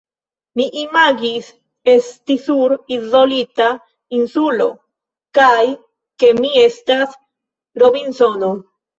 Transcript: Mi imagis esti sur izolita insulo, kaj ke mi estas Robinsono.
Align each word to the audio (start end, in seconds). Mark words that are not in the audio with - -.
Mi 0.59 0.63
imagis 0.83 1.49
esti 1.91 2.37
sur 2.45 2.73
izolita 2.95 3.67
insulo, 4.19 4.67
kaj 5.39 5.65
ke 6.23 6.31
mi 6.39 6.49
estas 6.63 7.13
Robinsono. 7.85 8.51